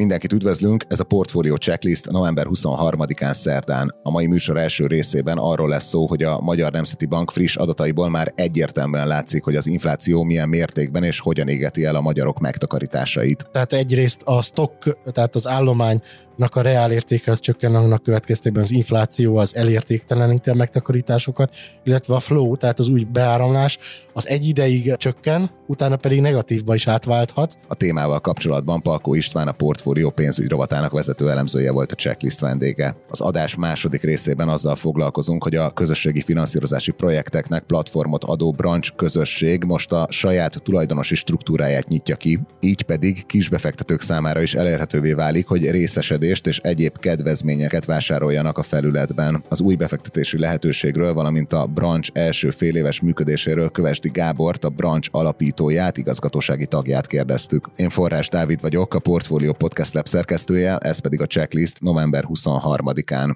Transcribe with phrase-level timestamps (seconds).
[0.00, 3.94] Mindenkit üdvözlünk, ez a Portfolio Checklist november 23-án szerdán.
[4.02, 8.08] A mai műsor első részében arról lesz szó, hogy a Magyar Nemzeti Bank friss adataiból
[8.08, 13.46] már egyértelműen látszik, hogy az infláció milyen mértékben és hogyan égeti el a magyarok megtakarításait.
[13.52, 16.00] Tehát egyrészt a stock, tehát az állomány
[16.48, 22.20] a reál értéke az csökken, annak következtében az infláció az elértékteleníti a megtakarításokat, illetve a
[22.20, 23.78] flow, tehát az új beáramlás,
[24.12, 27.58] az egy ideig csökken, utána pedig negatívba is átválthat.
[27.68, 32.96] A témával kapcsolatban Palkó István a portfólió pénzügy rovatának vezető elemzője volt a checklist vendége.
[33.08, 39.64] Az adás második részében azzal foglalkozunk, hogy a közösségi finanszírozási projekteknek platformot adó branch közösség
[39.64, 45.70] most a saját tulajdonosi struktúráját nyitja ki, így pedig kisbefektetők számára is elérhetővé válik, hogy
[45.70, 49.44] részesedés befektetést és egyéb kedvezményeket vásároljanak a felületben.
[49.48, 55.08] Az új befektetési lehetőségről, valamint a branch első fél éves működéséről Kövesdi Gábort, a branch
[55.12, 57.70] alapítóját, igazgatósági tagját kérdeztük.
[57.76, 63.34] Én Forrás Dávid vagyok, a Portfolio Podcast Lab szerkesztője, ez pedig a checklist november 23-án.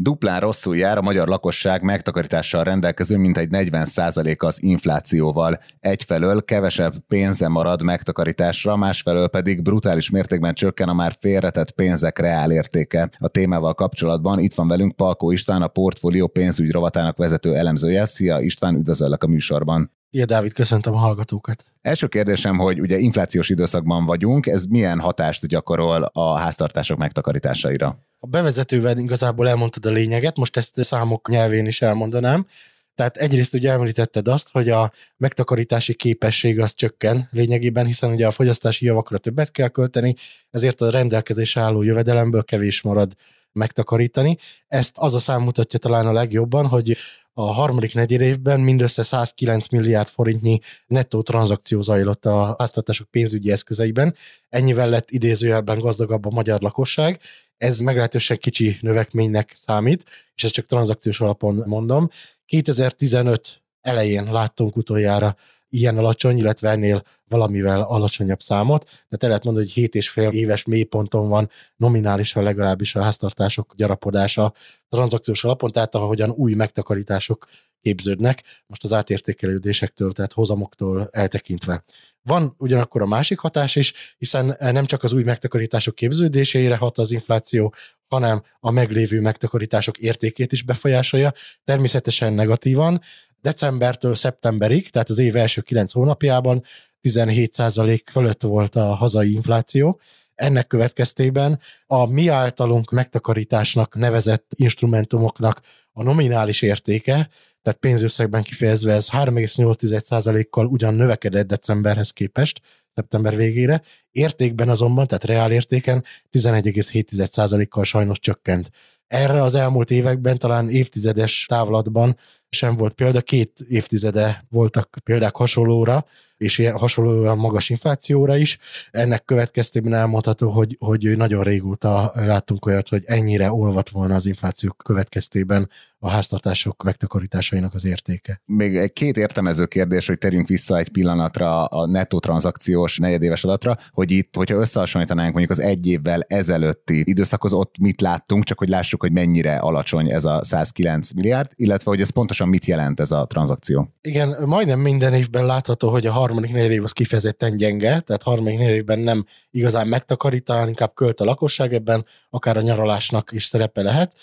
[0.00, 5.60] Duplán rosszul jár a magyar lakosság megtakarítással rendelkező mintegy 40% az inflációval.
[5.80, 12.50] Egyfelől kevesebb pénze marad megtakarításra, másfelől pedig brutális mértékben csökken a már félretett pénzek reál
[12.50, 13.10] értéke.
[13.18, 18.04] A témával kapcsolatban itt van velünk Palkó István, a portfólió pénzügy rovatának vezető elemzője.
[18.04, 19.97] Szia István, üdvözöllek a műsorban.
[20.10, 21.64] Ilyen Dávid, köszöntöm a hallgatókat.
[21.80, 28.06] Első kérdésem, hogy ugye inflációs időszakban vagyunk, ez milyen hatást gyakorol a háztartások megtakarításaira?
[28.18, 32.46] A bevezetővel igazából elmondtad a lényeget, most ezt számok nyelvén is elmondanám.
[32.94, 38.30] Tehát egyrészt ugye említetted azt, hogy a megtakarítási képesség az csökken lényegében, hiszen ugye a
[38.30, 40.14] fogyasztási javakra többet kell költeni,
[40.50, 43.14] ezért a rendelkezés álló jövedelemből kevés marad
[43.52, 44.36] megtakarítani.
[44.66, 46.96] Ezt az a szám mutatja talán a legjobban, hogy
[47.32, 54.14] a harmadik negyed évben mindössze 109 milliárd forintnyi nettó tranzakció zajlott a háztartások pénzügyi eszközeiben.
[54.48, 57.20] Ennyivel lett idézőjelben gazdagabb a magyar lakosság.
[57.56, 62.08] Ez meglehetősen kicsi növekménynek számít, és ezt csak tranzakciós alapon mondom.
[62.46, 65.36] 2015 elején láttunk utoljára
[65.68, 71.28] ilyen alacsony, illetve ennél valamivel alacsonyabb számot, de te lehet mondani, hogy 7,5 éves mélyponton
[71.28, 74.52] van nominálisan legalábbis a háztartások gyarapodása
[74.88, 77.46] tranzakciós alapon, tehát ahogyan új megtakarítások
[77.80, 81.84] képződnek, most az átértékelődésektől, tehát hozamoktól eltekintve.
[82.22, 87.10] Van ugyanakkor a másik hatás is, hiszen nem csak az új megtakarítások képződéseire hat az
[87.10, 87.74] infláció,
[88.08, 91.32] hanem a meglévő megtakarítások értékét is befolyásolja,
[91.64, 93.00] természetesen negatívan,
[93.40, 96.62] decembertől szeptemberig, tehát az év első kilenc hónapjában
[97.02, 100.00] 17% fölött volt a hazai infláció.
[100.34, 105.60] Ennek következtében a mi általunk megtakarításnak nevezett instrumentumoknak
[105.92, 107.28] a nominális értéke,
[107.62, 112.60] tehát pénzösszegben kifejezve ez 3,8%-kal ugyan növekedett decemberhez képest,
[112.94, 118.70] szeptember végére, értékben azonban, tehát reál értéken 11,7%-kal sajnos csökkent.
[119.06, 122.16] Erre az elmúlt években, talán évtizedes távlatban
[122.50, 126.04] sem volt példa, két évtizede voltak példák hasonlóra,
[126.38, 128.58] és ilyen hasonlóan magas inflációra is.
[128.90, 134.70] Ennek következtében elmondható, hogy, hogy nagyon régóta láttunk olyat, hogy ennyire olvat volna az infláció
[134.70, 135.68] következtében
[136.00, 138.42] a háztartások megtakarításainak az értéke.
[138.44, 143.78] Még egy két értelmező kérdés, hogy terjünk vissza egy pillanatra a nettó tranzakciós negyedéves adatra,
[143.90, 148.68] hogy itt, hogyha összehasonlítanánk mondjuk az egy évvel ezelőtti időszakhoz, ott mit láttunk, csak hogy
[148.68, 153.10] lássuk, hogy mennyire alacsony ez a 109 milliárd, illetve hogy ez pontosan mit jelent ez
[153.10, 153.88] a tranzakció.
[154.00, 158.58] Igen, majdnem minden évben látható, hogy a harmadik negyed év az kifejezetten gyenge, tehát harmadik
[158.58, 163.82] negyed évben nem igazán megtakarít, inkább költ a lakosság ebben, akár a nyaralásnak is szerepe
[163.82, 164.14] lehet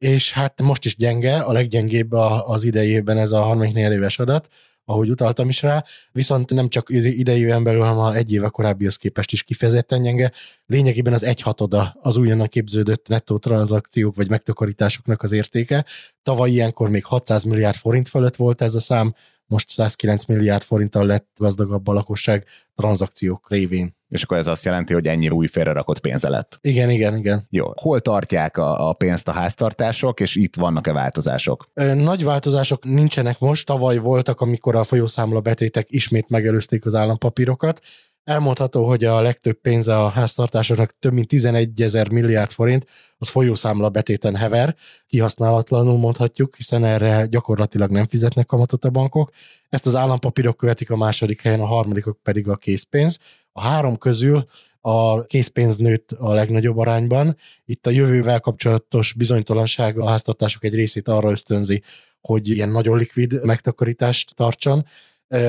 [0.00, 4.48] és hát most is gyenge, a leggyengébb az idejében ez a harmadik éves adat,
[4.84, 9.42] ahogy utaltam is rá, viszont nem csak idejében belül, hanem egy éve korábbihoz képest is
[9.42, 10.32] kifejezetten gyenge.
[10.66, 15.84] Lényegében az egyhatoda az újonnan képződött nettó tranzakciók vagy megtakarításoknak az értéke.
[16.22, 19.14] Tavaly ilyenkor még 600 milliárd forint fölött volt ez a szám,
[19.50, 22.44] most 109 milliárd forinttal lett gazdagabb a lakosság
[22.74, 23.98] tranzakciók révén.
[24.08, 26.58] És akkor ez azt jelenti, hogy ennyi új félrerakott pénze lett.
[26.60, 27.46] Igen, igen, igen.
[27.50, 27.72] Jó.
[27.74, 31.70] Hol tartják a, a pénzt a háztartások, és itt vannak-e változások?
[31.94, 33.66] Nagy változások nincsenek most.
[33.66, 37.80] Tavaly voltak, amikor a folyószámla betétek ismét megelőzték az állampapírokat.
[38.24, 42.86] Elmondható, hogy a legtöbb pénze a háztartásoknak több mint 11 ezer milliárd forint,
[43.18, 44.76] az folyószámla betéten hever,
[45.06, 49.30] kihasználatlanul mondhatjuk, hiszen erre gyakorlatilag nem fizetnek kamatot a bankok.
[49.68, 53.18] Ezt az állampapírok követik a második helyen, a harmadikok pedig a készpénz.
[53.52, 54.46] A három közül
[54.80, 57.36] a készpénz nőtt a legnagyobb arányban.
[57.64, 61.82] Itt a jövővel kapcsolatos bizonytalanság a háztartások egy részét arra ösztönzi,
[62.20, 64.86] hogy ilyen nagyon likvid megtakarítást tartson,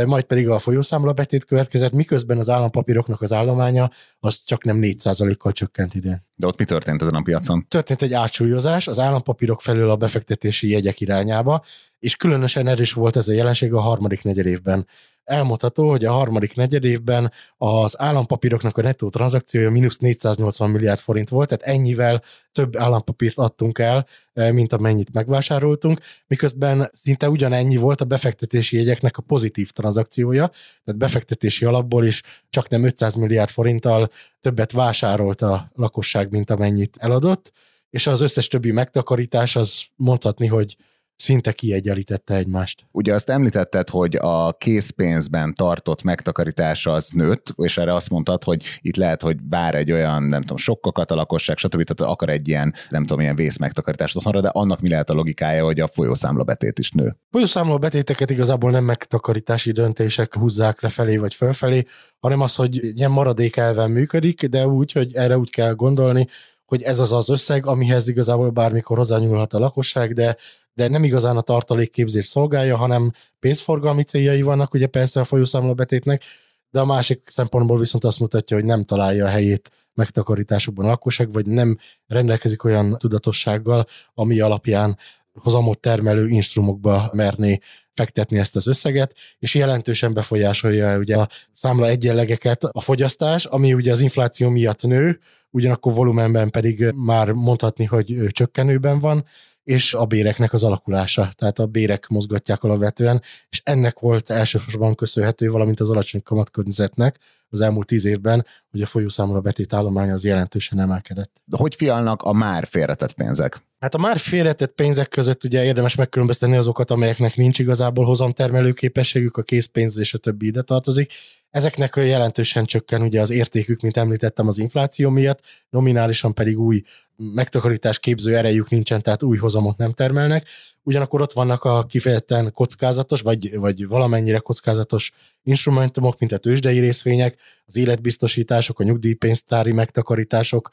[0.06, 5.52] majd pedig a folyószámla betét következett, miközben az állampapíroknak az állománya az csak nem 4%-kal
[5.52, 6.26] csökkent idén.
[6.36, 7.66] De ott mi történt ezen a piacon?
[7.68, 11.64] Történt egy átsúlyozás az állampapírok felől a befektetési jegyek irányába,
[12.00, 14.88] és különösen erős volt ez a jelenség a harmadik negyed évben
[15.24, 21.30] elmondható, hogy a harmadik negyed évben az állampapíroknak a nettó tranzakciója mínusz 480 milliárd forint
[21.30, 22.22] volt, tehát ennyivel
[22.52, 29.18] több állampapírt adtunk el, eh, mint amennyit megvásároltunk, miközben szinte ugyanennyi volt a befektetési jegyeknek
[29.18, 30.48] a pozitív tranzakciója,
[30.84, 34.10] tehát befektetési alapból is csak nem 500 milliárd forinttal
[34.42, 37.52] többet vásárolt a lakosság, mint amennyit eladott,
[37.90, 40.76] és az összes többi megtakarítás az mondhatni, hogy
[41.22, 42.86] szinte kiegyenlítette egymást.
[42.92, 48.64] Ugye azt említetted, hogy a készpénzben tartott megtakarítás az nőtt, és erre azt mondtad, hogy
[48.82, 51.84] itt lehet, hogy vár egy olyan, nem tudom, sokkakat a lakosság, stb.
[51.84, 55.64] Tehát akar egy ilyen, nem tudom, ilyen vészmegtakarítást otthonra, de annak mi lehet a logikája,
[55.64, 57.18] hogy a folyószámla betét is nő.
[57.32, 61.84] Folyószámla betéteket igazából nem megtakarítási döntések húzzák lefelé vagy fölfelé,
[62.20, 66.28] hanem az, hogy ilyen maradék elven működik, de úgy, hogy erre úgy kell gondolni,
[66.72, 70.36] hogy ez az az összeg, amihez igazából bármikor hozzányúlhat a lakosság, de
[70.74, 76.24] de nem igazán a tartalékképzés szolgálja, hanem pénzforgalmi céljai vannak, ugye persze a folyószámla betétnek,
[76.70, 81.34] de a másik szempontból viszont azt mutatja, hogy nem találja a helyét megtakarításokban a lakosság,
[81.34, 81.78] vagy nem
[82.08, 84.98] rendelkezik olyan tudatossággal, ami alapján
[85.34, 87.60] hozamot termelő instrumokba merné
[87.94, 93.92] fektetni ezt az összeget, és jelentősen befolyásolja ugye a számla egyenlegeket a fogyasztás, ami ugye
[93.92, 99.26] az infláció miatt nő, ugyanakkor volumenben pedig már mondhatni, hogy csökkenőben van,
[99.64, 101.32] és a béreknek az alakulása.
[101.36, 107.62] Tehát a bérek mozgatják alapvetően, és ennek volt elsősorban köszönhető, valamint az alacsony kamatkörnyezetnek az
[107.62, 111.42] elmúlt tíz évben, hogy a folyószámla betét állomány az jelentősen emelkedett.
[111.46, 113.64] De hogy fialnak a már félretett pénzek?
[113.82, 119.38] Hát a már félretett pénzek között ugye érdemes megkülönböztetni azokat, amelyeknek nincs igazából hozamtermelő képességük,
[119.38, 121.14] a készpénz és a többi ide tartozik.
[121.50, 125.40] Ezeknek jelentősen csökken ugye az értékük, mint említettem, az infláció miatt,
[125.70, 126.82] nominálisan pedig új
[127.16, 130.48] megtakarítás képző erejük nincsen, tehát új hozamot nem termelnek.
[130.84, 135.12] Ugyanakkor ott vannak a kifejezetten kockázatos, vagy, vagy valamennyire kockázatos
[135.44, 140.70] instrumentumok, mint a tőzsdei részvények, az életbiztosítások, a nyugdíjpénztári megtakarítások,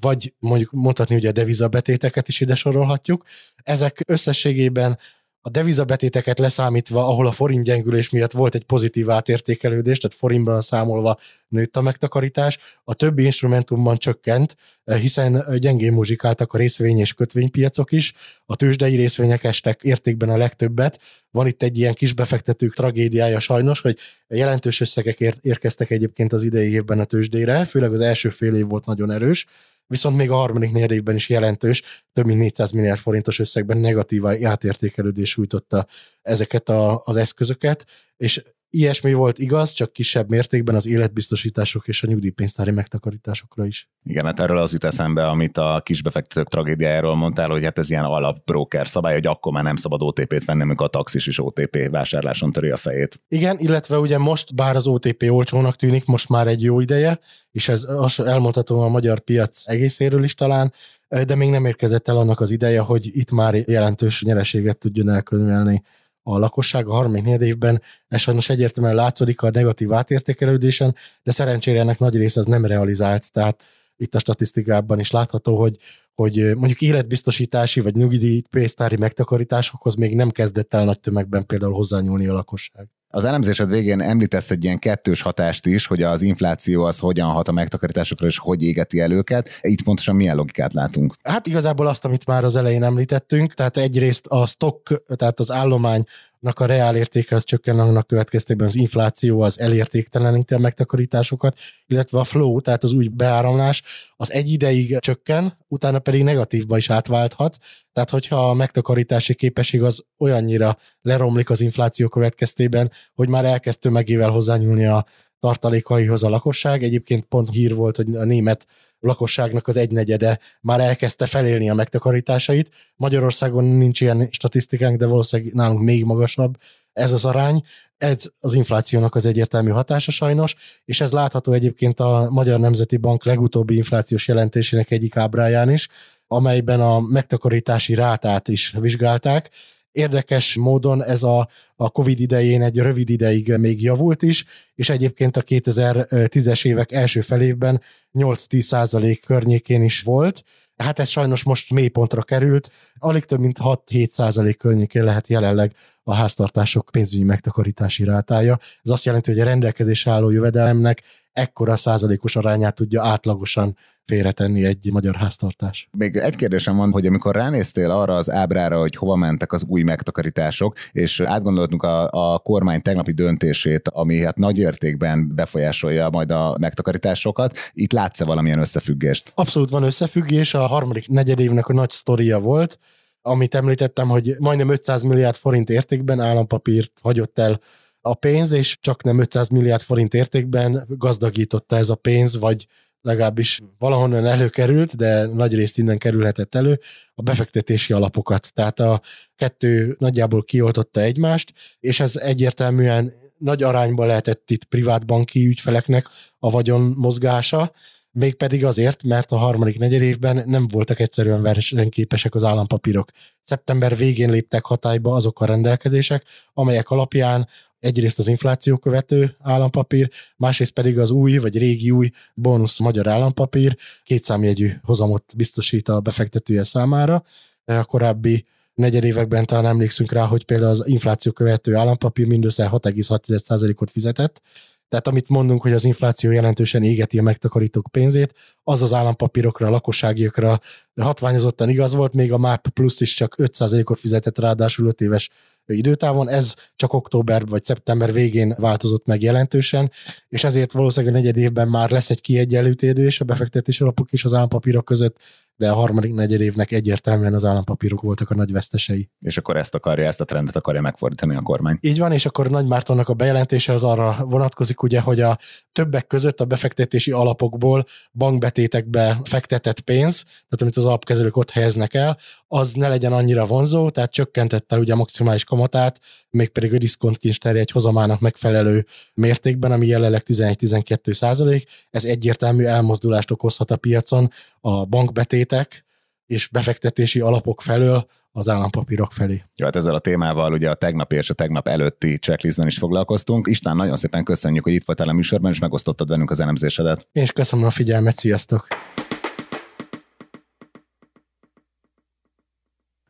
[0.00, 3.24] vagy mondjuk mondhatni, hogy a devizabetéteket is ide sorolhatjuk.
[3.62, 4.98] Ezek összességében
[5.46, 11.18] a devizabetéteket leszámítva, ahol a forint gyengülés miatt volt egy pozitív átértékelődés, tehát forintban számolva
[11.48, 18.12] nőtt a megtakarítás, a többi instrumentumban csökkent, hiszen gyengén muzsikáltak a részvény és kötvénypiacok is,
[18.46, 21.00] a tőzsdei részvények estek értékben a legtöbbet.
[21.30, 23.98] Van itt egy ilyen kis befektetők tragédiája sajnos, hogy
[24.28, 28.86] jelentős összegek érkeztek egyébként az idei évben a tőzsdére, főleg az első fél év volt
[28.86, 29.46] nagyon erős,
[29.86, 34.26] viszont még a harmadik negyed évben is jelentős, több mint 400 milliárd forintos összegben negatív
[34.26, 35.86] átértékelődés sújtotta
[36.22, 37.86] ezeket a, az eszközöket,
[38.16, 43.90] és ilyesmi volt igaz, csak kisebb mértékben az életbiztosítások és a nyugdíjpénztári megtakarításokra is.
[44.04, 48.04] Igen, hát erről az jut eszembe, amit a kisbefektetők tragédiájáról mondtál, hogy hát ez ilyen
[48.04, 52.52] alapbroker szabály, hogy akkor már nem szabad OTP-t venni, amikor a taxis is OTP vásárláson
[52.52, 53.20] töri a fejét.
[53.28, 57.18] Igen, illetve ugye most, bár az OTP olcsónak tűnik, most már egy jó ideje,
[57.50, 57.86] és ez
[58.24, 60.72] elmondhatom a magyar piac egészéről is talán,
[61.08, 65.82] de még nem érkezett el annak az ideje, hogy itt már jelentős nyereséget tudjon elkönyvelni
[66.28, 71.98] a lakosság a harmadik évben, ez sajnos egyértelműen látszódik a negatív átértékelődésen, de szerencsére ennek
[71.98, 73.64] nagy része az nem realizált, tehát
[73.96, 75.76] itt a statisztikában is látható, hogy,
[76.14, 82.26] hogy mondjuk életbiztosítási vagy nyugdíj pénztári megtakarításokhoz még nem kezdett el nagy tömegben például hozzányúlni
[82.26, 82.95] a lakosság.
[83.16, 87.48] Az elemzésed végén említesz egy ilyen kettős hatást is, hogy az infláció az hogyan hat
[87.48, 89.48] a megtakarításokra, és hogy égeti el őket.
[89.60, 91.14] Itt pontosan milyen logikát látunk?
[91.22, 96.04] Hát igazából azt, amit már az elején említettünk, tehát egyrészt a stock, tehát az állomány
[96.40, 102.24] a reál értéke az csökken, annak következtében az infláció az elértékteleníti a megtakarításokat, illetve a
[102.24, 103.82] flow, tehát az új beáramlás,
[104.16, 107.56] az egy ideig csökken, utána pedig negatívba is átválthat.
[107.92, 114.30] Tehát, hogyha a megtakarítási képesség az olyannyira leromlik az infláció következtében, hogy már elkezd tömegével
[114.30, 115.06] hozzányúlni a
[115.40, 116.82] tartalékaihoz a lakosság.
[116.82, 118.66] Egyébként pont hír volt, hogy a német
[119.00, 122.70] lakosságnak az egynegyede már elkezdte felélni a megtakarításait.
[122.96, 126.56] Magyarországon nincs ilyen statisztikánk, de valószínűleg nálunk még magasabb
[126.92, 127.62] ez az arány.
[127.96, 133.24] Ez az inflációnak az egyértelmű hatása sajnos, és ez látható egyébként a Magyar Nemzeti Bank
[133.24, 135.88] legutóbbi inflációs jelentésének egyik ábráján is,
[136.26, 139.50] amelyben a megtakarítási rátát is vizsgálták,
[139.96, 145.36] Érdekes módon ez a, a COVID idején egy rövid ideig még javult is, és egyébként
[145.36, 147.80] a 2010-es évek első felében
[148.14, 150.44] 8-10 százalék környékén is volt,
[150.76, 155.72] Hát ez sajnos most mélypontra került, alig több mint 6-7 százalék környékén lehet jelenleg
[156.08, 158.58] a háztartások pénzügyi megtakarítási rátája.
[158.82, 164.88] Ez azt jelenti, hogy a rendelkezés álló jövedelemnek ekkora százalékos arányát tudja átlagosan félretenni egy
[164.92, 165.88] magyar háztartás.
[165.98, 169.82] Még egy kérdésem van, hogy amikor ránéztél arra az ábrára, hogy hova mentek az új
[169.82, 176.56] megtakarítások, és átgondoltunk a, a kormány tegnapi döntését, ami hát nagy értékben befolyásolja majd a
[176.60, 179.32] megtakarításokat, itt látsz-e valamilyen összefüggést?
[179.34, 182.78] Abszolút van összefüggés, a harmadik negyedévnek a nagy sztoria volt,
[183.26, 187.60] amit említettem, hogy majdnem 500 milliárd forint értékben állampapírt hagyott el
[188.00, 192.66] a pénz, és csak nem 500 milliárd forint értékben gazdagította ez a pénz, vagy
[193.00, 196.80] legalábbis valahonnan előkerült, de nagy részt innen kerülhetett elő,
[197.14, 198.52] a befektetési alapokat.
[198.54, 199.00] Tehát a
[199.36, 206.50] kettő nagyjából kioltotta egymást, és ez egyértelműen nagy arányban lehetett itt privát banki ügyfeleknek a
[206.50, 207.72] vagyon mozgása,
[208.16, 213.10] mégpedig azért, mert a harmadik negyed évben nem voltak egyszerűen versenyképesek az állampapírok.
[213.42, 220.70] Szeptember végén léptek hatályba azok a rendelkezések, amelyek alapján egyrészt az infláció követő állampapír, másrészt
[220.70, 227.24] pedig az új vagy régi új bónusz magyar állampapír kétszámjegyű hozamot biztosít a befektetője számára.
[227.64, 234.42] A korábbi negyedévekben talán emlékszünk rá, hogy például az infláció követő állampapír mindössze 6,6%-ot fizetett,
[234.88, 239.70] tehát amit mondunk, hogy az infláció jelentősen égeti a megtakarítók pénzét, az az állampapírokra, a
[239.70, 240.60] lakosságiakra
[241.04, 245.30] hatványozottan igaz volt, még a MAP plusz is csak 5%-ot fizetett ráadásul 5 éves
[245.66, 246.28] időtávon.
[246.28, 249.90] Ez csak október vagy szeptember végén változott meg jelentősen,
[250.28, 254.34] és ezért valószínűleg a negyed évben már lesz egy kiegyenlítődés a befektetési alapok és az
[254.34, 255.16] állampapírok között,
[255.56, 259.08] de a harmadik negyed évnek egyértelműen az állampapírok voltak a nagy vesztesei.
[259.20, 261.78] És akkor ezt akarja, ezt a trendet akarja megfordítani a kormány.
[261.80, 265.38] Így van, és akkor Nagy Mártonnak a bejelentése az arra vonatkozik, ugye, hogy a
[265.72, 272.18] többek között a befektetési alapokból bankbetétekbe fektetett pénz, tehát amit az alapkezelők ott helyeznek el,
[272.48, 276.00] az ne legyen annyira vonzó, tehát csökkentette ugye a maximális kamatát,
[276.30, 281.68] mégpedig a diszkontkincstár egy hozamának megfelelő mértékben, ami jelenleg 11-12 százalék.
[281.90, 285.84] Ez egyértelmű elmozdulást okozhat a piacon a bankbetétek
[286.26, 289.42] és befektetési alapok felől az állampapírok felé.
[289.56, 293.46] Jó, hát ezzel a témával ugye a tegnap és a tegnap előtti checklistben is foglalkoztunk.
[293.48, 297.08] István, nagyon szépen köszönjük, hogy itt voltál a műsorban, és megosztottad velünk az elemzésedet.
[297.12, 298.66] Én is köszönöm a figyelmet, sziasztok!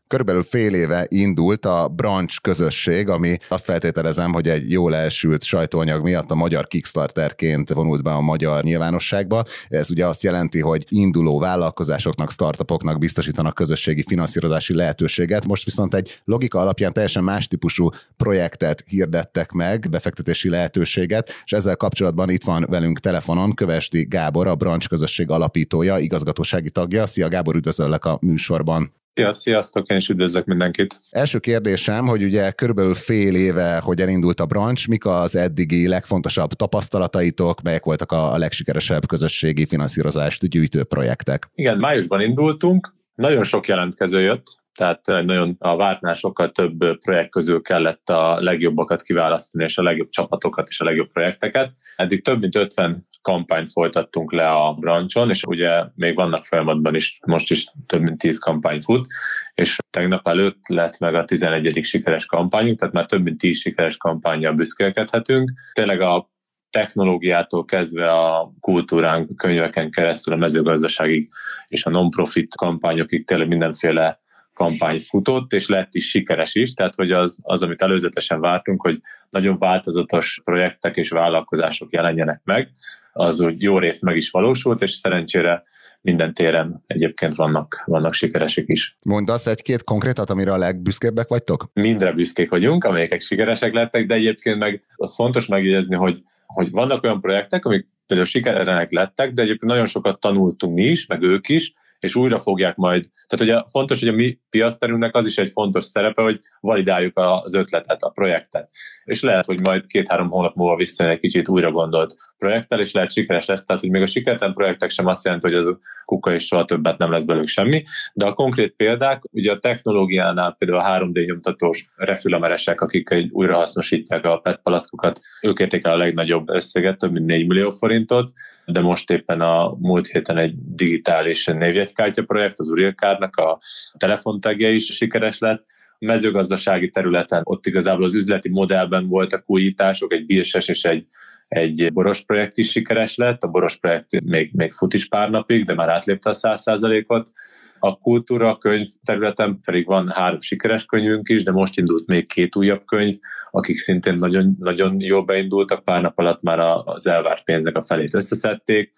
[0.08, 6.02] Körülbelül fél éve indult a Branch közösség, ami azt feltételezem, hogy egy jól elsült sajtóanyag
[6.02, 9.44] miatt a magyar Kickstarterként vonult be a magyar nyilvánosságba.
[9.68, 15.46] Ez ugye azt jelenti, hogy induló vállalkozásoknak, startupoknak biztosítanak közösségi finanszírozási lehetőséget.
[15.46, 21.76] Most viszont egy logika alapján teljesen más típusú projektet hirdettek meg, befektetési lehetőséget, és ezzel
[21.76, 27.06] kapcsolatban itt van velünk telefonon Kövesti Gábor, a Branch közösség alapítója, igazgatósági tagja.
[27.06, 29.04] Szia Gábor, üdvözöllek a műsorban.
[29.18, 31.00] Ja, sziasztok, én is üdvözlök mindenkit.
[31.10, 36.52] Első kérdésem, hogy ugye körülbelül fél éve, hogy elindult a branch, mik az eddigi legfontosabb
[36.52, 41.50] tapasztalataitok, melyek voltak a legsikeresebb közösségi finanszírozást gyűjtő projektek?
[41.54, 44.44] Igen, májusban indultunk, nagyon sok jelentkező jött,
[44.74, 50.08] tehát nagyon a vártnál sokkal több projekt közül kellett a legjobbakat kiválasztani, és a legjobb
[50.08, 51.72] csapatokat és a legjobb projekteket.
[51.96, 57.18] Eddig több mint 50 kampányt folytattunk le a branchon, és ugye még vannak folyamatban is,
[57.26, 59.06] most is több mint 10 kampány fut,
[59.54, 61.78] és tegnap előtt lett meg a 11.
[61.82, 65.52] sikeres kampányunk, tehát már több mint 10 sikeres kampányjal büszkélkedhetünk.
[65.72, 66.30] Tényleg a
[66.70, 71.28] technológiától kezdve a kultúrán, könyveken keresztül a mezőgazdaságig
[71.68, 74.20] és a non-profit kampányokig tényleg mindenféle
[74.56, 79.00] kampány futott, és lett is sikeres is, tehát hogy az, az, amit előzetesen vártunk, hogy
[79.30, 82.70] nagyon változatos projektek és vállalkozások jelenjenek meg,
[83.12, 85.62] az úgy jó részt meg is valósult, és szerencsére
[86.00, 88.96] minden téren egyébként vannak, vannak sikeresek is.
[89.02, 91.64] Mondasz egy-két konkrétat, amire a legbüszkébbek vagytok?
[91.72, 97.04] Mindre büszkék vagyunk, amelyek sikeresek lettek, de egyébként meg az fontos megjegyezni, hogy, hogy vannak
[97.04, 101.48] olyan projektek, amik például sikerenek lettek, de egyébként nagyon sokat tanultunk mi is, meg ők
[101.48, 103.04] is, és újra fogják majd.
[103.26, 107.54] Tehát ugye fontos, hogy a mi piaszterünknek az is egy fontos szerepe, hogy validáljuk az
[107.54, 108.70] ötletet, a projektet.
[109.04, 113.12] És lehet, hogy majd két-három hónap múlva visszajön egy kicsit újra gondolt projekttel, és lehet
[113.12, 113.64] sikeres lesz.
[113.64, 116.98] Tehát, hogy még a sikeretlen projektek sem azt jelenti, hogy az kuka is soha többet
[116.98, 117.82] nem lesz belőlük semmi.
[118.12, 124.24] De a konkrét példák, ugye a technológiánál például a 3D nyomtatós refülömeresek, akik egy újrahasznosítják
[124.24, 128.32] a PET palaszkokat, ők érték el a legnagyobb összeget, több mint 4 millió forintot,
[128.66, 133.58] de most éppen a múlt héten egy digitális névjegy kártya projekt, az Urilkárnak a
[133.98, 135.64] telefontagja is sikeres lett,
[135.98, 141.06] mezőgazdasági területen ott igazából az üzleti modellben voltak újítások, egy bírses és egy,
[141.48, 145.64] egy boros projekt is sikeres lett, a boros projekt még, még fut is pár napig,
[145.64, 147.30] de már átlépte a száz százalékot.
[147.78, 152.56] A kultúra könyv területen pedig van három sikeres könyvünk is, de most indult még két
[152.56, 153.14] újabb könyv,
[153.50, 158.14] akik szintén nagyon, nagyon jól beindultak, pár nap alatt már az elvárt pénznek a felét
[158.14, 158.92] összeszedték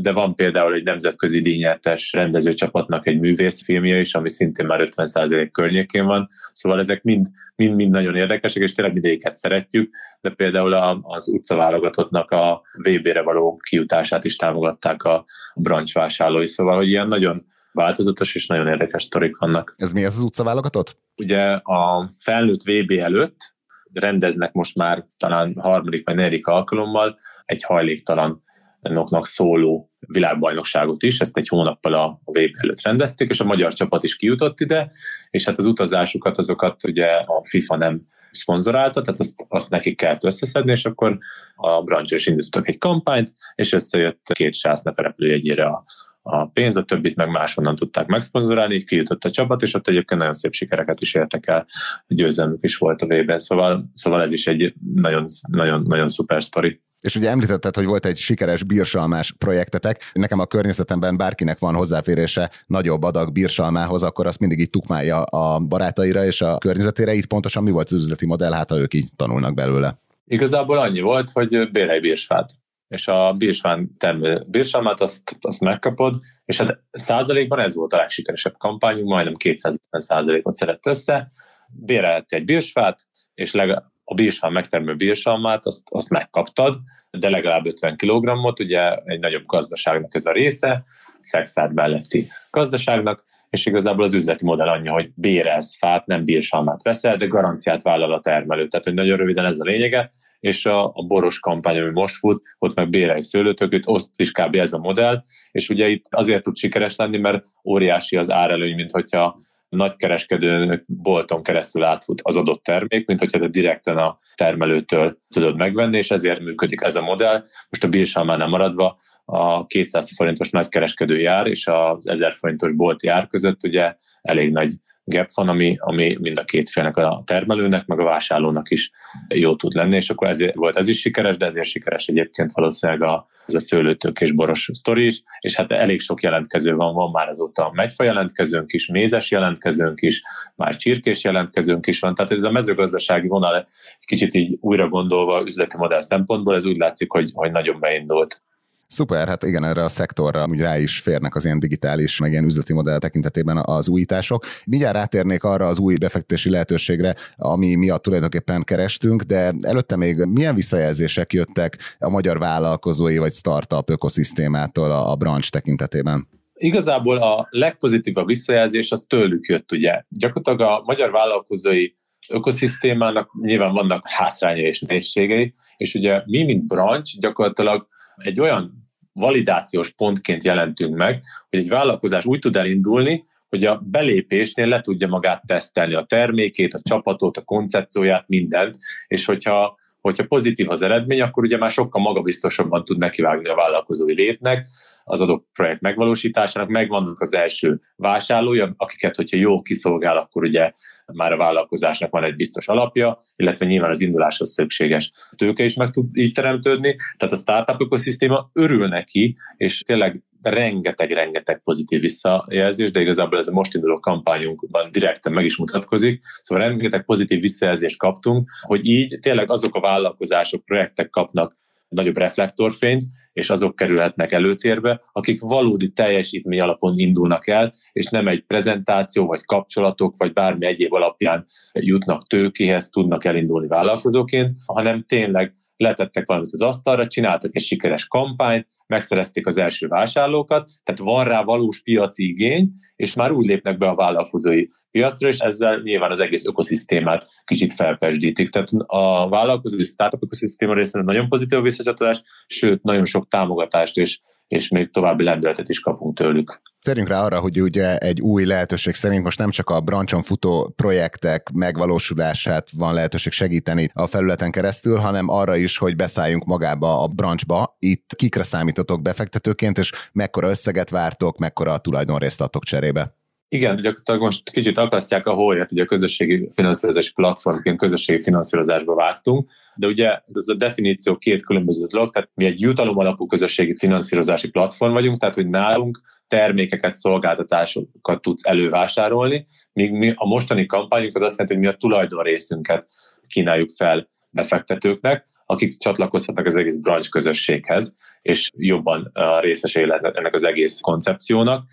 [0.00, 6.04] de van például egy nemzetközi díjnyertes rendezőcsapatnak egy művészfilmje is, ami szintén már 50% környékén
[6.04, 6.26] van.
[6.52, 7.26] Szóval ezek mind,
[7.56, 13.56] mind, mind nagyon érdekesek, és tényleg mindegyiket szeretjük, de például az utcaválogatottnak a VB-re való
[13.56, 15.24] kijutását is támogatták a
[15.54, 16.46] brancs vásárlói.
[16.46, 19.74] Szóval, hogy ilyen nagyon változatos és nagyon érdekes sztorik vannak.
[19.76, 20.96] Ez mi ez az utcaválogatott?
[21.16, 23.56] Ugye a felnőtt VB előtt
[23.92, 28.42] rendeznek most már talán harmadik vagy negyedik alkalommal egy hajléktalan
[28.80, 34.02] noknak szóló világbajnokságot is, ezt egy hónappal a VB előtt rendezték, és a magyar csapat
[34.02, 34.88] is kijutott ide,
[35.30, 40.24] és hát az utazásukat, azokat ugye a FIFA nem szponzorálta, tehát azt, azt nekik kellett
[40.24, 41.18] összeszedni, és akkor
[41.54, 45.84] a brancs is indítottak egy kampányt, és összejött két sásznap repülőjegyére a,
[46.22, 50.20] a pénz, a többit meg máshonnan tudták megszponzorálni, így kijutott a csapat, és ott egyébként
[50.20, 51.66] nagyon szép sikereket is értek el,
[52.06, 56.80] győzelmük is volt a V-ben, szóval, szóval ez is egy nagyon, nagyon, nagyon szuper sztori.
[57.00, 60.10] És ugye említetted, hogy volt egy sikeres bírsalmás projektetek.
[60.12, 65.58] Nekem a környezetemben bárkinek van hozzáférése nagyobb adag bírsalmához, akkor azt mindig így tukmálja a
[65.58, 67.12] barátaira és a környezetére.
[67.12, 69.98] Itt pontosan mi volt az üzleti modell, hát ha ők így tanulnak belőle?
[70.24, 72.52] Igazából annyi volt, hogy bérelj bírsfát
[72.88, 78.56] és a bírsfán termő bírsalmát azt, azt megkapod, és hát százalékban ez volt a legsikeresebb
[78.56, 81.32] kampányunk, majdnem 250 százalékot szedett össze,
[81.68, 86.78] bérelhettél egy bírsfát, és legalább a bírsfán megtermő bírsalmát, azt, azt megkaptad,
[87.10, 90.84] de legalább 50 kg-ot, ugye egy nagyobb gazdaságnak ez a része,
[91.20, 97.16] szexárd melletti gazdaságnak, és igazából az üzleti modell annyi, hogy bérelsz fát, nem bírsalmát veszel,
[97.16, 98.66] de garanciát vállal a termelő.
[98.66, 102.42] Tehát, hogy nagyon röviden ez a lényege, és a, a boros kampány, ami most fut,
[102.58, 104.54] ott meg bérelj szőlőtököt, ott is kb.
[104.54, 108.90] ez a modell, és ugye itt azért tud sikeres lenni, mert óriási az árelőny, mint
[108.90, 115.56] hogyha nagykereskedőn bolton keresztül átfut az adott termék, mint hogyha te direkten a termelőtől tudod
[115.56, 117.42] megvenni, és ezért működik ez a modell.
[117.68, 123.26] Most a bírsalmánál maradva a 200 forintos nagykereskedő jár és az 1000 forintos bolti ár
[123.26, 124.72] között ugye elég nagy
[125.08, 128.90] gap van, ami, ami mind a két félnek, a termelőnek, meg a vásárlónak is
[129.28, 133.02] jó tud lenni, és akkor ezért volt ez is sikeres, de ezért sikeres egyébként valószínűleg
[133.02, 137.10] a, ez a szőlőtők és boros sztori is, és hát elég sok jelentkező van, van
[137.10, 140.22] már azóta megyfa jelentkezőnk is, mézes jelentkezőnk is,
[140.56, 145.42] már csirkés jelentkezőnk is van, tehát ez a mezőgazdasági vonal egy kicsit így újra gondolva
[145.44, 148.42] üzleti modell szempontból, ez úgy látszik, hogy, hogy nagyon beindult.
[148.88, 152.44] Szuper, hát igen, erre a szektorra úgy rá is férnek az ilyen digitális, meg ilyen
[152.44, 154.44] üzleti modell tekintetében az újítások.
[154.64, 160.54] Mindjárt rátérnék arra az új befektetési lehetőségre, ami miatt tulajdonképpen kerestünk, de előtte még milyen
[160.54, 166.28] visszajelzések jöttek a magyar vállalkozói vagy startup ökoszisztémától a, a branch tekintetében?
[166.54, 170.02] Igazából a legpozitívabb visszajelzés az tőlük jött, ugye.
[170.08, 171.88] Gyakorlatilag a magyar vállalkozói
[172.28, 179.90] ökoszisztémának nyilván vannak hátrányai és nehézségei, és ugye mi, mint branch, gyakorlatilag egy olyan validációs
[179.90, 185.42] pontként jelentünk meg, hogy egy vállalkozás úgy tud elindulni, hogy a belépésnél le tudja magát
[185.46, 188.76] tesztelni a termékét, a csapatot, a koncepcióját, mindent,
[189.06, 189.76] és hogyha
[190.08, 194.66] hogyha pozitív az eredmény, akkor ugye már sokkal magabiztosabban tud nekivágni a vállalkozói létnek,
[195.04, 200.70] az adott projekt megvalósításának, megvannak az első vásárlói, akiket, hogyha jó kiszolgál, akkor ugye
[201.12, 205.90] már a vállalkozásnak van egy biztos alapja, illetve nyilván az induláshoz szükséges tőke is meg
[205.90, 206.96] tud így teremtődni.
[207.16, 213.52] Tehát a startup ökoszisztéma örül neki, és tényleg rengeteg-rengeteg pozitív visszajelzés, de igazából ez a
[213.52, 216.22] most induló kampányunkban direkten meg is mutatkozik.
[216.40, 221.56] Szóval rengeteg pozitív visszajelzést kaptunk, hogy így tényleg azok a vállalkozások, projektek kapnak
[221.88, 228.44] nagyobb reflektorfényt, és azok kerülhetnek előtérbe, akik valódi teljesítmény alapon indulnak el, és nem egy
[228.46, 236.26] prezentáció, vagy kapcsolatok, vagy bármi egyéb alapján jutnak tőkéhez, tudnak elindulni vállalkozóként, hanem tényleg letettek
[236.26, 241.80] valamit az asztalra, csináltak egy sikeres kampányt, megszerezték az első vásárlókat, tehát van rá valós
[241.82, 246.46] piaci igény, és már úgy lépnek be a vállalkozói piacra, és ezzel nyilván az egész
[246.46, 248.48] ökoszisztémát kicsit felpesdítik.
[248.48, 254.68] Tehát a vállalkozói startup ökoszisztéma részéről nagyon pozitív visszacsatolás, sőt, nagyon sok támogatást és és
[254.68, 256.60] még további lendületet is kapunk tőlük.
[256.82, 260.72] Térjünk rá arra, hogy ugye egy új lehetőség szerint most nem csak a brancson futó
[260.76, 267.06] projektek megvalósulását van lehetőség segíteni a felületen keresztül, hanem arra is, hogy beszálljunk magába a
[267.06, 267.76] branchba.
[267.78, 273.17] Itt kikre számítotok befektetőként, és mekkora összeget vártok, mekkora tulajdonrészt adtok cserébe?
[273.50, 279.50] Igen, gyakorlatilag most kicsit akasztják a hóriát, ugye a közösségi finanszírozási platformként közösségi finanszírozásba vágtunk,
[279.74, 284.48] de ugye ez a definíció két különböző dolog, tehát mi egy jutalom alapú közösségi finanszírozási
[284.48, 291.22] platform vagyunk, tehát hogy nálunk termékeket, szolgáltatásokat tudsz elővásárolni, míg mi a mostani kampányunk az
[291.22, 292.86] azt jelenti, hogy mi a tulajdon részünket
[293.28, 300.44] kínáljuk fel befektetőknek, akik csatlakozhatnak az egész branch közösséghez, és jobban részesei lehetnek ennek az
[300.44, 301.66] egész koncepciónak.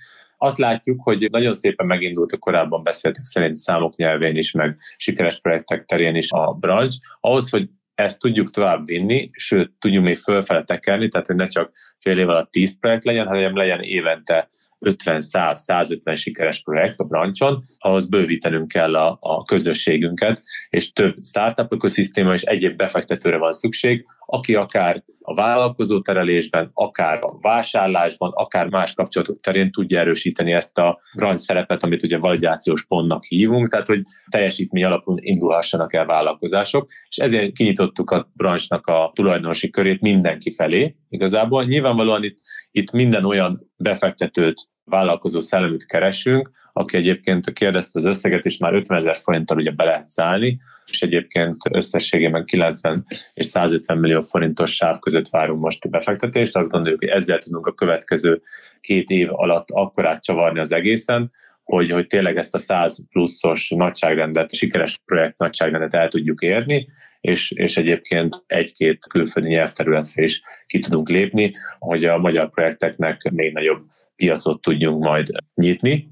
[0.45, 5.39] Azt látjuk, hogy nagyon szépen megindult, a korábban beszéltük szerint számok nyelvén is, meg sikeres
[5.39, 6.97] projektek terén is a branch.
[7.19, 11.71] Ahhoz, hogy ezt tudjuk tovább vinni, sőt, tudjuk még fölfele tekerni, tehát hogy ne csak
[11.99, 14.47] fél év alatt 10 projekt legyen, hanem legyen évente
[14.86, 22.34] 50-100-150 sikeres projekt a brancson, ahhoz bővítenünk kell a, a közösségünket, és több startup ökoszisztéma
[22.34, 28.93] és egyéb befektetőre van szükség, aki akár a vállalkozó terelésben, akár a vásárlásban, akár más
[28.93, 34.03] kapcsolatok terén tudja erősíteni ezt a branch szerepet, amit ugye validációs pontnak hívunk, tehát hogy
[34.31, 40.95] teljesítmény alapon indulhassanak el vállalkozások, és ezért kinyitottuk a branchnak a tulajdonosi körét mindenki felé.
[41.09, 42.38] Igazából nyilvánvalóan itt,
[42.71, 48.97] itt minden olyan befektetőt vállalkozó szelleműt keresünk, aki egyébként kérdezte az összeget, és már 50
[48.97, 50.57] ezer forinttal ugye be lehet szállni,
[50.91, 56.55] és egyébként összességében 90 és 150 millió forintos sáv között várunk most befektetést.
[56.55, 58.41] Azt gondoljuk, hogy ezzel tudunk a következő
[58.81, 61.31] két év alatt akkorát csavarni az egészen,
[61.63, 66.88] hogy, hogy tényleg ezt a 100 pluszos nagyságrendet, sikeres projekt nagyságrendet el tudjuk érni,
[67.21, 73.53] és, és egyébként egy-két külföldi nyelvterületre is ki tudunk lépni, hogy a magyar projekteknek még
[73.53, 73.83] nagyobb
[74.15, 76.07] piacot tudjunk majd nyitni.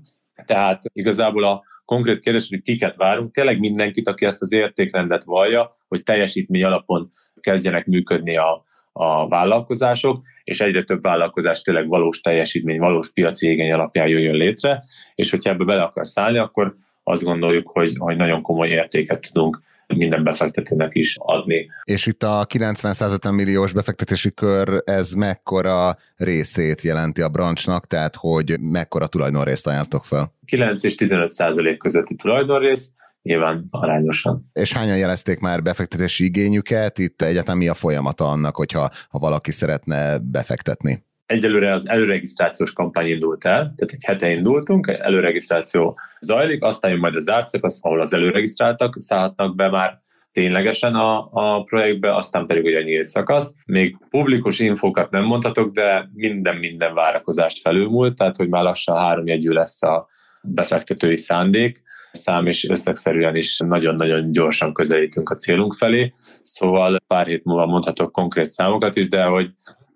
[0.46, 5.70] Tehát igazából a konkrét kérdés, hogy kiket várunk, tényleg mindenkit, aki ezt az értékrendet vallja,
[5.88, 12.80] hogy teljesítmény alapon kezdjenek működni a, a vállalkozások, és egyre több vállalkozás tényleg valós teljesítmény,
[12.80, 14.80] valós piaci igény alapján jöjjön létre,
[15.16, 19.62] és hogyha ebbe bele akar szállni, akkor azt gondoljuk, hogy, hogy nagyon komoly értéket tudunk
[19.88, 21.70] minden befektetőnek is adni.
[21.84, 28.60] És itt a 90-150 milliós befektetési kör, ez mekkora részét jelenti a branchnak, tehát hogy
[28.60, 30.34] mekkora tulajdonrészt ajánltok fel?
[30.46, 32.92] 9 és 15 százalék közötti tulajdonrész,
[33.22, 34.50] nyilván arányosan.
[34.54, 36.98] És hányan jelezték már befektetési igényüket?
[36.98, 41.04] Itt egyáltalán mi a folyamata annak, hogyha ha valaki szeretne befektetni?
[41.34, 47.16] Egyelőre az előregisztrációs kampány indult el, tehát egy hete indultunk, előregisztráció zajlik, aztán jön majd
[47.16, 52.64] a zárt szakasz, ahol az előregisztráltak szállhatnak be már ténylegesen a, a projektbe, aztán pedig
[52.64, 53.56] ugye a nyílt szakasz.
[53.66, 59.50] Még publikus infókat nem mondhatok, de minden-minden várakozást felülmúlt, tehát hogy már lassan három jegyű
[59.50, 60.08] lesz a
[60.42, 67.44] befektetői szándék, szám és összegszerűen is nagyon-nagyon gyorsan közelítünk a célunk felé, szóval pár hét
[67.44, 69.50] múlva mondhatok konkrét számokat is, de hogy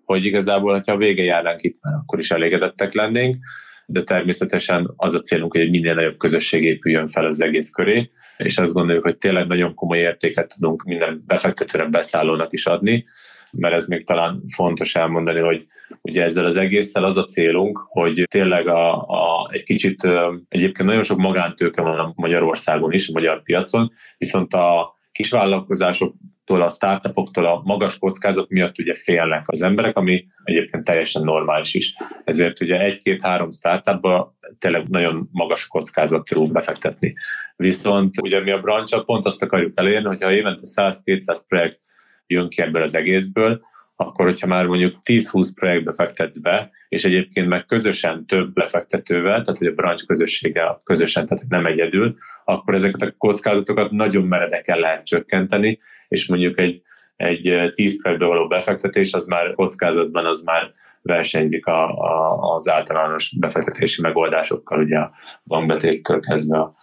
[0.08, 3.36] hogy igazából, hogyha a vége járnánk itt, már akkor is elégedettek lennénk,
[3.86, 8.10] de természetesen az a célunk, hogy egy minél nagyobb közösség épüljön fel az egész köré,
[8.36, 13.04] és azt gondoljuk, hogy tényleg nagyon komoly értéket tudunk minden befektetőre beszállónak is adni,
[13.52, 15.66] mert ez még talán fontos elmondani, hogy
[16.02, 20.08] ugye ezzel az egésszel az a célunk, hogy tényleg a, a, egy kicsit
[20.48, 26.68] egyébként nagyon sok magántőke van a Magyarországon is, a magyar piacon, viszont a kisvállalkozások a
[26.68, 31.94] startupoktól a magas kockázat miatt ugye félnek az emberek, ami egyébként teljesen normális is.
[32.24, 37.14] Ezért ugye egy-két-három startupba tényleg nagyon magas kockázat tudunk befektetni.
[37.56, 41.80] Viszont ugye mi a branch pont azt akarjuk elérni, hogyha évente 100-200 projekt
[42.26, 43.60] jön ki ebből az egészből,
[44.00, 49.58] akkor hogyha már mondjuk 10-20 projektbe fektetsz be, és egyébként meg közösen több befektetővel, tehát
[49.58, 55.06] hogy a branch közösséggel közösen, tehát nem egyedül, akkor ezeket a kockázatokat nagyon meredeken lehet
[55.06, 56.82] csökkenteni, és mondjuk egy,
[57.16, 63.34] egy 10 projektbe való befektetés, az már kockázatban az már versenyzik a, a, az általános
[63.38, 65.12] befektetési megoldásokkal, ugye a
[65.44, 66.74] bankbetéttől kezdve a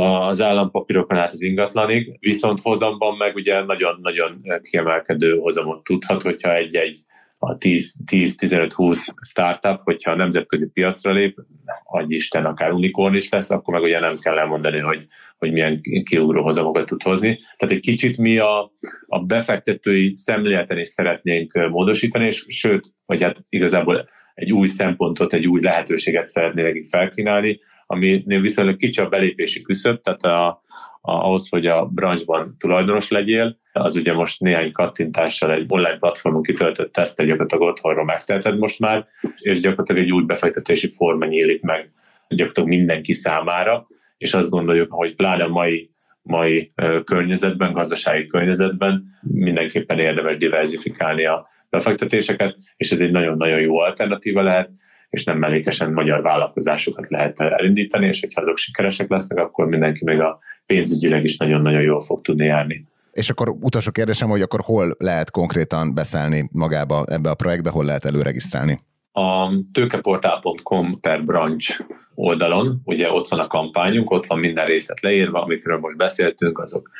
[0.00, 6.98] az állampapírokon át az ingatlanig, viszont hozamban meg ugye nagyon-nagyon kiemelkedő hozamot tudhat, hogyha egy-egy
[7.38, 11.38] a 10-15-20 startup, hogyha a nemzetközi piacra lép,
[11.82, 15.06] hogy Isten, akár unikorn is lesz, akkor meg ugye nem kell elmondani, hogy,
[15.38, 17.38] hogy milyen kiugró hozamokat tud hozni.
[17.56, 18.72] Tehát egy kicsit mi a,
[19.06, 25.46] a befektetői szemléleten is szeretnénk módosítani, és sőt, vagy hát igazából egy új szempontot, egy
[25.46, 30.60] új lehetőséget szeretnék nekik felkínálni, ami viszonylag kicsi a belépési küszöb, tehát a, a,
[31.00, 36.92] ahhoz, hogy a branchban tulajdonos legyél, az ugye most néhány kattintással egy online platformon kitöltött
[36.92, 39.04] tesztet gyakorlatilag otthonról megteheted most már,
[39.38, 41.92] és gyakorlatilag egy új befektetési forma nyílik meg
[42.28, 43.86] gyakorlatilag mindenki számára,
[44.18, 45.92] és azt gondoljuk, hogy pláne a mai
[46.26, 46.68] mai
[47.04, 54.70] környezetben, gazdasági környezetben mindenképpen érdemes diversifikálni a befektetéseket, és ez egy nagyon-nagyon jó alternatíva lehet,
[55.10, 60.20] és nem mellékesen magyar vállalkozásokat lehet elindítani, és hogyha azok sikeresek lesznek, akkor mindenki még
[60.20, 62.86] a pénzügyileg is nagyon-nagyon jól fog tudni járni.
[63.12, 67.84] És akkor utolsó kérdésem, hogy akkor hol lehet konkrétan beszállni magába ebbe a projektbe, hol
[67.84, 68.80] lehet előregisztrálni?
[69.12, 71.80] A tőkeportál.com per branch
[72.14, 76.90] oldalon, ugye ott van a kampányunk, ott van minden részlet leírva, amikről most beszéltünk, azok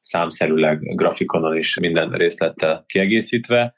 [0.00, 3.74] számszerűleg grafikonon is minden részlettel kiegészítve.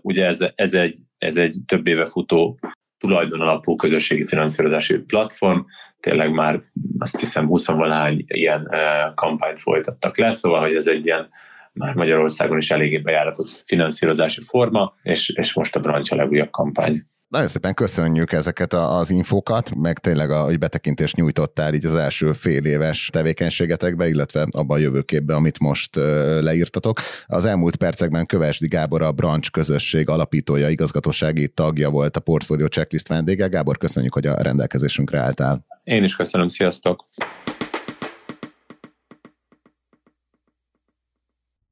[0.00, 2.58] Ugye ez, ez, egy, ez egy több éve futó
[2.98, 5.58] tulajdon alapú közösségi finanszírozási platform,
[6.00, 6.62] tényleg már
[6.98, 8.70] azt hiszem 20 valahány ilyen
[9.14, 11.28] kampányt folytattak le, szóval hogy ez egy ilyen
[11.72, 17.06] már Magyarországon is eléggé bejáratott finanszírozási forma, és, és most a Branch a legújabb kampány.
[17.36, 22.32] Nagyon szépen köszönjük ezeket az infókat, meg tényleg a, hogy betekintést nyújtottál így az első
[22.32, 25.96] fél éves tevékenységetekbe, illetve abban a jövőképbe, amit most
[26.40, 27.00] leírtatok.
[27.26, 33.08] Az elmúlt percekben Kövesdi Gábor a Branch közösség alapítója, igazgatósági tagja volt a Portfolio Checklist
[33.08, 33.46] vendége.
[33.46, 35.66] Gábor, köszönjük, hogy a rendelkezésünkre álltál.
[35.84, 37.08] Én is köszönöm, sziasztok!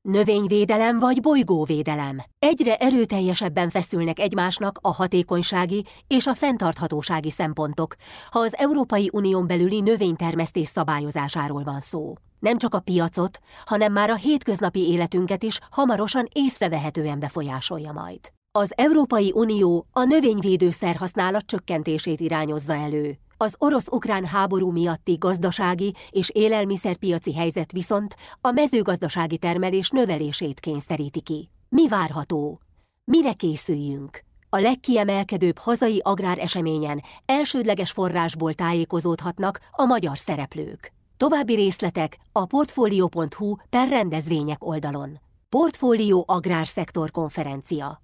[0.08, 2.18] Növényvédelem vagy bolygóvédelem.
[2.38, 7.94] Egyre erőteljesebben feszülnek egymásnak a hatékonysági és a fenntarthatósági szempontok,
[8.30, 12.14] ha az Európai Unión belüli növénytermesztés szabályozásáról van szó.
[12.38, 18.20] Nem csak a piacot, hanem már a hétköznapi életünket is hamarosan észrevehetően befolyásolja majd.
[18.58, 26.30] Az Európai Unió a növényvédőszer használat csökkentését irányozza elő, az orosz-ukrán háború miatti gazdasági és
[26.30, 31.50] élelmiszerpiaci helyzet viszont a mezőgazdasági termelés növelését kényszeríti ki.
[31.68, 32.60] Mi várható?
[33.04, 34.20] Mire készüljünk?
[34.48, 40.92] A legkiemelkedőbb hazai agráreseményen elsődleges forrásból tájékozódhatnak a magyar szereplők.
[41.16, 45.20] További részletek a portfolio.hu per rendezvények oldalon.
[45.48, 48.03] Portfólió Agrárszektor Konferencia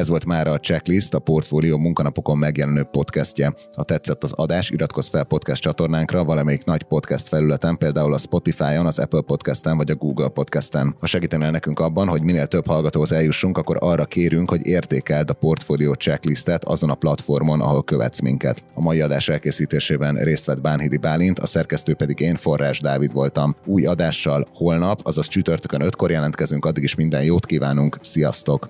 [0.00, 3.54] Ez volt már a Checklist, a Portfólió munkanapokon megjelenő podcastje.
[3.76, 8.86] Ha tetszett az adás, iratkozz fel podcast csatornánkra valamelyik nagy podcast felületen, például a Spotify-on,
[8.86, 10.96] az Apple Podcast-en vagy a Google Podcast-en.
[11.00, 15.34] Ha segítenél nekünk abban, hogy minél több hallgatóhoz eljussunk, akkor arra kérünk, hogy értékeld a
[15.34, 18.64] Portfólió Checklistet azon a platformon, ahol követsz minket.
[18.74, 23.56] A mai adás elkészítésében részt vett Bánhidi Bálint, a szerkesztő pedig én, Forrás Dávid voltam.
[23.66, 28.68] Új adással holnap, azaz csütörtökön ötkor jelentkezünk, addig is minden jót kívánunk, sziasztok!